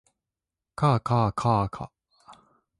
[0.73, 1.91] かあかあかあか